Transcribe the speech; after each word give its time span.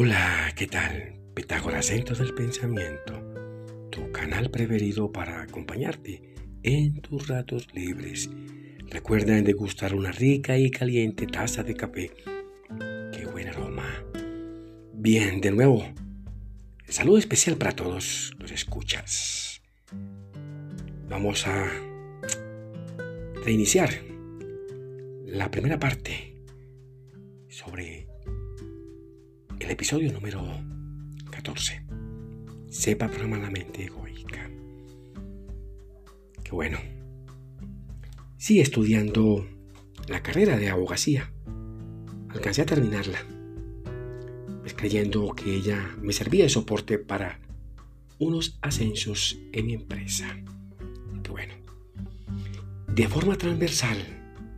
Hola, 0.00 0.52
¿qué 0.54 0.68
tal? 0.68 1.14
Pitágoras 1.34 1.86
Centro 1.86 2.14
del 2.14 2.32
Pensamiento, 2.32 3.20
tu 3.90 4.12
canal 4.12 4.48
preferido 4.48 5.10
para 5.10 5.42
acompañarte 5.42 6.22
en 6.62 7.00
tus 7.00 7.26
ratos 7.26 7.66
libres. 7.74 8.30
Recuerda 8.90 9.42
degustar 9.42 9.96
una 9.96 10.12
rica 10.12 10.56
y 10.56 10.70
caliente 10.70 11.26
taza 11.26 11.64
de 11.64 11.74
café. 11.74 12.12
¡Qué 13.12 13.26
buen 13.26 13.48
aroma! 13.48 14.04
Bien, 14.94 15.40
de 15.40 15.50
nuevo, 15.50 15.84
saludo 16.86 17.18
especial 17.18 17.56
para 17.56 17.72
todos 17.72 18.36
los 18.38 18.52
escuchas. 18.52 19.62
Vamos 21.08 21.44
a 21.48 21.68
reiniciar 23.44 23.90
la 25.26 25.50
primera 25.50 25.80
parte 25.80 26.36
sobre 27.48 28.07
el 29.68 29.72
episodio 29.72 30.10
número 30.10 30.42
14. 31.30 31.82
Sepa 32.70 33.06
programar 33.06 33.40
la 33.40 33.50
mente 33.50 33.84
egoica. 33.84 34.50
Qué 36.42 36.52
bueno. 36.52 36.78
Sigue 38.38 38.62
estudiando 38.62 39.46
la 40.08 40.22
carrera 40.22 40.56
de 40.56 40.70
abogacía. 40.70 41.30
Alcancé 42.30 42.62
a 42.62 42.64
terminarla. 42.64 43.18
Pues 44.60 44.72
creyendo 44.72 45.34
que 45.34 45.56
ella 45.56 45.94
me 46.00 46.14
servía 46.14 46.44
de 46.44 46.48
soporte 46.48 46.98
para 46.98 47.38
unos 48.18 48.58
ascensos 48.62 49.38
en 49.52 49.66
mi 49.66 49.74
empresa. 49.74 50.34
Bueno. 51.28 51.52
De 52.86 53.06
forma 53.06 53.36
transversal, 53.36 53.98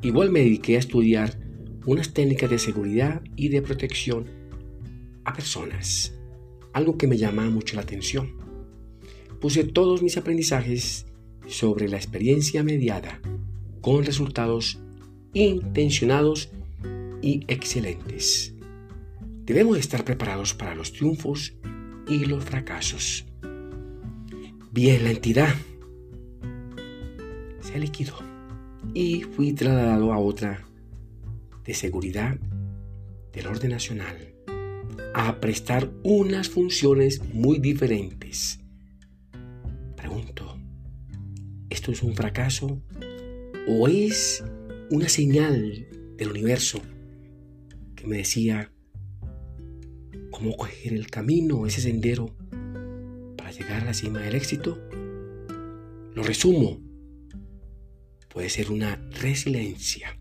igual 0.00 0.30
me 0.30 0.38
dediqué 0.38 0.76
a 0.76 0.78
estudiar 0.78 1.40
unas 1.86 2.14
técnicas 2.14 2.48
de 2.48 2.60
seguridad 2.60 3.20
y 3.34 3.48
de 3.48 3.62
protección 3.62 4.41
a 5.24 5.32
personas, 5.32 6.14
algo 6.72 6.96
que 6.96 7.06
me 7.06 7.16
llama 7.18 7.48
mucho 7.50 7.76
la 7.76 7.82
atención. 7.82 8.36
Puse 9.40 9.64
todos 9.64 10.02
mis 10.02 10.16
aprendizajes 10.16 11.06
sobre 11.46 11.88
la 11.88 11.96
experiencia 11.96 12.62
mediada 12.62 13.20
con 13.80 14.04
resultados 14.04 14.80
intencionados 15.34 16.50
y 17.20 17.44
excelentes. 17.48 18.54
Debemos 19.44 19.78
estar 19.78 20.04
preparados 20.04 20.54
para 20.54 20.74
los 20.74 20.92
triunfos 20.92 21.54
y 22.08 22.24
los 22.24 22.44
fracasos. 22.44 23.24
Bien, 24.70 25.04
la 25.04 25.10
entidad 25.10 25.54
se 27.60 27.78
liquidó 27.78 28.16
y 28.94 29.22
fui 29.22 29.52
trasladado 29.52 30.12
a 30.12 30.18
otra 30.18 30.64
de 31.64 31.74
seguridad 31.74 32.38
del 33.32 33.46
orden 33.46 33.70
nacional 33.70 34.31
a 35.14 35.40
prestar 35.40 35.90
unas 36.02 36.48
funciones 36.48 37.22
muy 37.32 37.58
diferentes. 37.58 38.60
Pregunto, 39.96 40.58
¿esto 41.70 41.92
es 41.92 42.02
un 42.02 42.14
fracaso 42.14 42.82
o 43.68 43.88
es 43.88 44.42
una 44.90 45.08
señal 45.08 45.86
del 46.16 46.30
universo 46.30 46.80
que 47.94 48.06
me 48.06 48.18
decía 48.18 48.72
cómo 50.30 50.56
coger 50.56 50.94
el 50.94 51.08
camino, 51.08 51.66
ese 51.66 51.80
sendero 51.80 52.34
para 53.36 53.52
llegar 53.52 53.82
a 53.82 53.86
la 53.86 53.94
cima 53.94 54.20
del 54.20 54.34
éxito? 54.34 54.78
Lo 56.14 56.22
resumo, 56.22 56.80
puede 58.28 58.48
ser 58.48 58.70
una 58.70 58.96
resiliencia. 59.20 60.18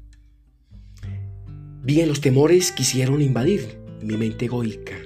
Bien, 1.84 2.08
los 2.08 2.22
temores 2.22 2.72
quisieron 2.72 3.22
invadir 3.22 3.81
mi 4.04 4.18
mente 4.18 4.46
egoica 4.46 4.98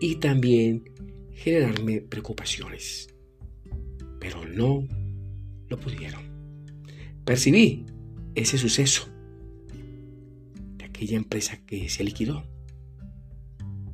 y 0.00 0.16
también 0.16 0.84
generarme 1.32 2.00
preocupaciones. 2.00 3.14
Pero 4.20 4.44
no 4.46 4.86
lo 5.68 5.80
pudieron. 5.80 6.22
Percibí 7.24 7.86
ese 8.34 8.58
suceso 8.58 9.08
de 10.76 10.84
aquella 10.84 11.16
empresa 11.16 11.58
que 11.64 11.88
se 11.88 12.04
liquidó. 12.04 12.44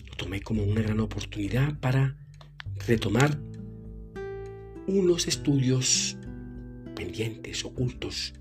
Lo 0.08 0.16
tomé 0.16 0.40
como 0.40 0.64
una 0.64 0.82
gran 0.82 1.00
oportunidad 1.00 1.78
para 1.80 2.16
retomar 2.86 3.38
unos 4.86 5.28
estudios 5.28 6.16
pendientes, 6.94 7.64
ocultos, 7.64 8.34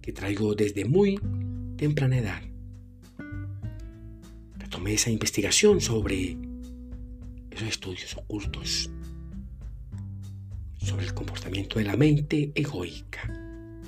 que 0.00 0.12
traigo 0.12 0.54
desde 0.54 0.84
muy 0.84 1.18
temprana 1.76 2.18
edad 2.18 2.51
esa 4.86 5.10
investigación 5.10 5.80
sobre 5.80 6.36
esos 7.50 7.68
estudios 7.68 8.16
ocultos, 8.16 8.90
sobre 10.78 11.06
el 11.06 11.14
comportamiento 11.14 11.78
de 11.78 11.84
la 11.84 11.96
mente 11.96 12.52
egoica 12.54 13.32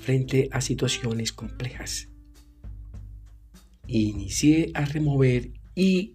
frente 0.01 0.49
a 0.53 0.61
situaciones 0.61 1.33
complejas. 1.33 2.09
Inicié 3.87 4.71
a 4.75 4.85
remover 4.85 5.51
y 5.75 6.15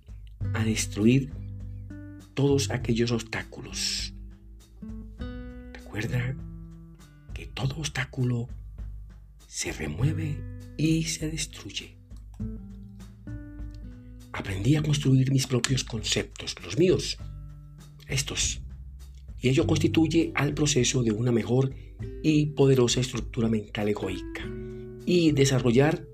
a 0.53 0.63
destruir 0.63 1.31
todos 2.33 2.71
aquellos 2.71 3.11
obstáculos. 3.11 4.13
Recuerda 5.73 6.35
que 7.33 7.47
todo 7.47 7.75
obstáculo 7.77 8.47
se 9.47 9.71
remueve 9.73 10.37
y 10.77 11.03
se 11.03 11.29
destruye 11.29 11.98
aprendí 14.39 14.77
a 14.77 14.81
construir 14.81 15.31
mis 15.33 15.47
propios 15.47 15.83
conceptos, 15.83 16.55
los 16.63 16.77
míos, 16.77 17.17
estos. 18.07 18.61
Y 19.37 19.49
ello 19.49 19.67
constituye 19.67 20.31
al 20.33 20.53
proceso 20.53 21.03
de 21.03 21.11
una 21.11 21.33
mejor 21.33 21.75
y 22.23 22.45
poderosa 22.47 23.01
estructura 23.01 23.49
mental 23.49 23.89
egoica. 23.89 24.49
Y 25.05 25.33
desarrollar 25.33 26.05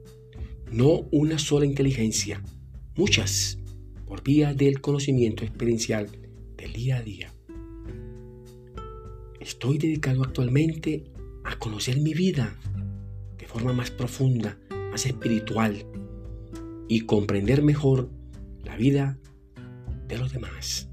no 0.71 1.07
una 1.11 1.37
sola 1.37 1.67
inteligencia, 1.67 2.41
muchas, 2.95 3.59
por 4.07 4.23
vía 4.23 4.55
del 4.55 4.81
conocimiento 4.81 5.43
experiencial 5.43 6.07
del 6.57 6.73
día 6.73 6.97
a 6.97 7.01
día. 7.03 7.31
Estoy 9.39 9.77
dedicado 9.77 10.23
actualmente 10.23 11.03
a 11.43 11.59
conocer 11.59 11.99
mi 11.99 12.15
vida 12.15 12.57
de 13.37 13.45
forma 13.45 13.71
más 13.71 13.91
profunda, 13.91 14.57
más 14.89 15.05
espiritual, 15.05 15.85
y 16.87 17.01
comprender 17.01 17.61
mejor 17.61 18.09
la 18.63 18.75
vida 18.75 19.17
de 20.07 20.17
los 20.17 20.31
demás. 20.31 20.89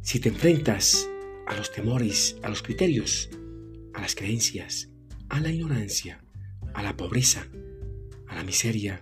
Si 0.00 0.18
te 0.20 0.30
enfrentas 0.30 1.08
a 1.46 1.56
los 1.56 1.72
temores, 1.72 2.36
a 2.42 2.48
los 2.48 2.62
criterios, 2.62 3.30
a 3.94 4.00
las 4.00 4.14
creencias, 4.14 4.90
a 5.28 5.40
la 5.40 5.50
ignorancia, 5.50 6.24
a 6.74 6.82
la 6.82 6.96
pobreza, 6.96 7.46
a 8.26 8.34
la 8.34 8.44
miseria, 8.44 9.00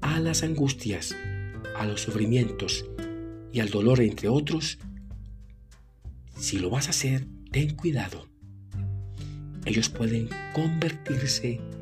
a 0.00 0.20
las 0.20 0.42
angustias, 0.42 1.14
a 1.76 1.86
los 1.86 2.02
sufrimientos 2.02 2.84
y 3.52 3.60
al 3.60 3.70
dolor, 3.70 4.00
entre 4.00 4.28
otros, 4.28 4.78
si 6.36 6.58
lo 6.58 6.70
vas 6.70 6.88
a 6.88 6.90
hacer, 6.90 7.26
ten 7.50 7.76
cuidado. 7.76 8.28
Ellos 9.64 9.88
pueden 9.88 10.28
convertirse 10.52 11.60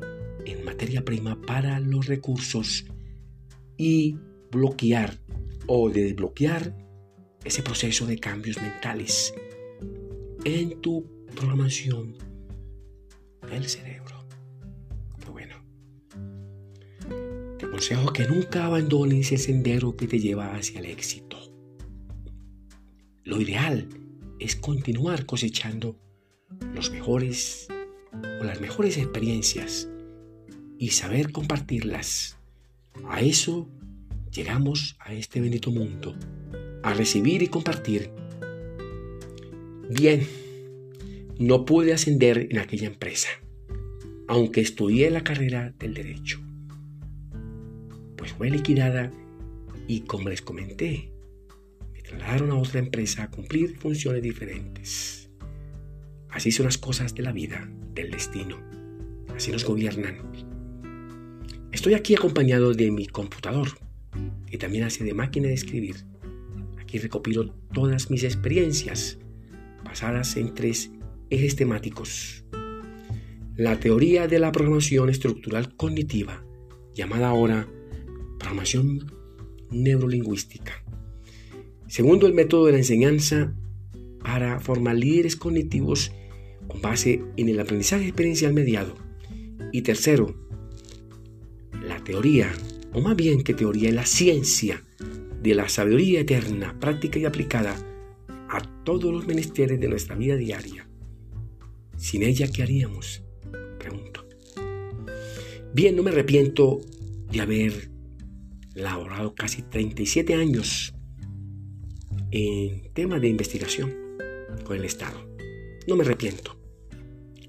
materia 0.57 1.03
prima 1.03 1.39
para 1.41 1.79
los 1.79 2.07
recursos 2.07 2.85
y 3.77 4.17
bloquear 4.51 5.19
o 5.67 5.89
de 5.89 6.03
desbloquear 6.03 6.75
ese 7.43 7.63
proceso 7.63 8.05
de 8.05 8.19
cambios 8.19 8.61
mentales 8.61 9.33
en 10.43 10.81
tu 10.81 11.05
programación 11.35 12.15
del 13.49 13.65
cerebro. 13.65 14.25
Qué 15.19 15.29
bueno. 15.29 15.55
Te 17.57 17.65
aconsejo 17.65 18.13
que 18.13 18.27
nunca 18.27 18.65
abandones 18.65 19.31
el 19.31 19.39
sendero 19.39 19.95
que 19.95 20.07
te 20.07 20.19
lleva 20.19 20.55
hacia 20.55 20.79
el 20.79 20.85
éxito. 20.85 21.37
Lo 23.23 23.39
ideal 23.39 23.87
es 24.39 24.55
continuar 24.55 25.25
cosechando 25.25 25.95
los 26.73 26.91
mejores 26.91 27.67
o 28.39 28.43
las 28.43 28.59
mejores 28.61 28.97
experiencias 28.97 29.87
y 30.81 30.89
saber 30.89 31.31
compartirlas. 31.31 32.39
A 33.07 33.21
eso 33.21 33.69
llegamos 34.31 34.97
a 34.99 35.13
este 35.13 35.39
bendito 35.39 35.69
mundo, 35.69 36.15
a 36.81 36.95
recibir 36.95 37.43
y 37.43 37.49
compartir. 37.49 38.09
Bien, 39.91 40.25
no 41.37 41.65
pude 41.65 41.93
ascender 41.93 42.47
en 42.49 42.57
aquella 42.57 42.87
empresa, 42.87 43.29
aunque 44.27 44.61
estudié 44.61 45.11
la 45.11 45.23
carrera 45.23 45.71
del 45.77 45.93
derecho, 45.93 46.39
pues 48.15 48.33
fue 48.33 48.49
liquidada 48.49 49.11
y 49.87 50.01
como 50.01 50.29
les 50.29 50.41
comenté, 50.41 51.11
me 51.93 52.01
trasladaron 52.01 52.49
a 52.49 52.55
otra 52.55 52.79
empresa 52.79 53.21
a 53.21 53.29
cumplir 53.29 53.77
funciones 53.77 54.23
diferentes. 54.23 55.29
Así 56.31 56.51
son 56.51 56.65
las 56.65 56.79
cosas 56.79 57.13
de 57.13 57.21
la 57.21 57.33
vida, 57.33 57.69
del 57.93 58.09
destino. 58.09 58.57
Así 59.35 59.51
nos 59.51 59.63
gobiernan 59.63 60.50
Estoy 61.81 61.95
aquí 61.95 62.13
acompañado 62.13 62.75
de 62.75 62.91
mi 62.91 63.07
computador, 63.07 63.69
que 64.45 64.59
también 64.59 64.83
hace 64.83 65.03
de 65.03 65.15
máquina 65.15 65.47
de 65.47 65.55
escribir. 65.55 65.95
Aquí 66.79 66.99
recopilo 66.99 67.55
todas 67.73 68.11
mis 68.11 68.23
experiencias 68.23 69.17
basadas 69.83 70.37
en 70.37 70.53
tres 70.53 70.91
ejes 71.31 71.55
temáticos. 71.55 72.45
La 73.55 73.79
teoría 73.79 74.27
de 74.27 74.37
la 74.37 74.51
programación 74.51 75.09
estructural 75.09 75.75
cognitiva, 75.75 76.45
llamada 76.93 77.29
ahora 77.29 77.67
programación 78.37 79.11
neurolingüística. 79.71 80.83
Segundo, 81.87 82.27
el 82.27 82.35
método 82.35 82.67
de 82.67 82.73
la 82.73 82.77
enseñanza 82.77 83.55
para 84.19 84.59
formar 84.59 84.97
líderes 84.97 85.35
cognitivos 85.35 86.11
con 86.67 86.79
base 86.79 87.23
en 87.37 87.49
el 87.49 87.59
aprendizaje 87.59 88.03
experiencial 88.03 88.53
mediado. 88.53 88.93
Y 89.71 89.81
tercero, 89.81 90.50
teoría, 92.03 92.51
o 92.93 93.01
más 93.01 93.15
bien 93.15 93.43
que 93.43 93.53
teoría, 93.53 93.89
es 93.89 93.95
la 93.95 94.05
ciencia 94.05 94.83
de 95.41 95.55
la 95.55 95.69
sabiduría 95.69 96.21
eterna, 96.21 96.77
práctica 96.79 97.19
y 97.19 97.25
aplicada 97.25 97.75
a 98.49 98.61
todos 98.83 99.11
los 99.11 99.25
menesteres 99.25 99.79
de 99.79 99.87
nuestra 99.87 100.15
vida 100.15 100.35
diaria. 100.35 100.87
Sin 101.97 102.23
ella, 102.23 102.47
¿qué 102.51 102.63
haríamos? 102.63 103.23
Pregunto. 103.79 104.27
Bien, 105.73 105.95
no 105.95 106.03
me 106.03 106.11
arrepiento 106.11 106.81
de 107.31 107.41
haber 107.41 107.91
laborado 108.73 109.33
casi 109.35 109.61
37 109.61 110.33
años 110.33 110.93
en 112.31 112.91
temas 112.93 113.21
de 113.21 113.29
investigación 113.29 113.93
con 114.63 114.77
el 114.77 114.85
Estado. 114.85 115.17
No 115.87 115.95
me 115.95 116.03
arrepiento. 116.03 116.57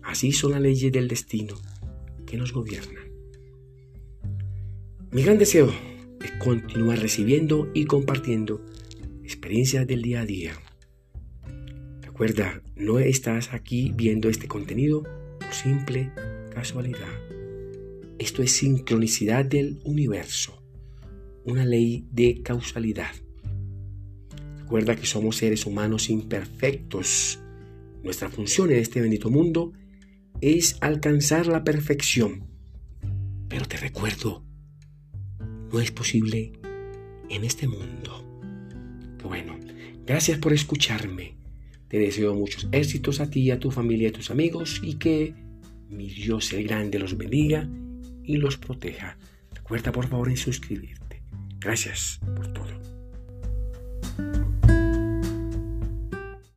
Así 0.02 0.32
son 0.32 0.52
las 0.52 0.60
leyes 0.60 0.92
del 0.92 1.08
destino 1.08 1.54
que 2.26 2.36
nos 2.36 2.52
gobiernan. 2.52 3.01
Mi 5.12 5.22
gran 5.24 5.36
deseo 5.36 5.70
es 6.22 6.30
continuar 6.38 6.98
recibiendo 6.98 7.70
y 7.74 7.84
compartiendo 7.84 8.64
experiencias 9.22 9.86
del 9.86 10.00
día 10.00 10.22
a 10.22 10.24
día. 10.24 10.52
Recuerda, 12.00 12.62
no 12.76 12.98
estás 12.98 13.52
aquí 13.52 13.92
viendo 13.94 14.30
este 14.30 14.48
contenido 14.48 15.02
por 15.38 15.52
simple 15.52 16.10
casualidad. 16.54 17.12
Esto 18.18 18.42
es 18.42 18.52
sincronicidad 18.52 19.44
del 19.44 19.80
universo, 19.84 20.62
una 21.44 21.66
ley 21.66 22.06
de 22.10 22.40
causalidad. 22.42 23.12
Recuerda 24.60 24.96
que 24.96 25.04
somos 25.04 25.36
seres 25.36 25.66
humanos 25.66 26.08
imperfectos. 26.08 27.38
Nuestra 28.02 28.30
función 28.30 28.70
en 28.70 28.78
este 28.78 29.02
bendito 29.02 29.28
mundo 29.28 29.74
es 30.40 30.78
alcanzar 30.80 31.48
la 31.48 31.64
perfección. 31.64 32.48
Pero 33.50 33.66
te 33.66 33.76
recuerdo, 33.76 34.42
no 35.72 35.80
es 35.80 35.90
posible 35.90 36.52
en 37.28 37.44
este 37.44 37.66
mundo. 37.66 38.24
Bueno, 39.22 39.58
gracias 40.06 40.38
por 40.38 40.52
escucharme. 40.52 41.36
Te 41.88 41.98
deseo 41.98 42.34
muchos 42.34 42.68
éxitos 42.72 43.20
a 43.20 43.30
ti, 43.30 43.50
a 43.50 43.58
tu 43.58 43.70
familia 43.70 44.10
a 44.10 44.12
tus 44.12 44.30
amigos 44.30 44.80
y 44.82 44.94
que 44.94 45.34
mi 45.88 46.08
Dios 46.08 46.52
el 46.52 46.64
grande 46.66 46.98
los 46.98 47.16
bendiga 47.16 47.68
y 48.24 48.36
los 48.36 48.56
proteja. 48.56 49.16
Recuerda 49.54 49.92
por 49.92 50.08
favor 50.08 50.28
en 50.28 50.36
suscribirte. 50.36 51.22
Gracias 51.58 52.20
por 52.36 52.52
todo. 52.52 52.91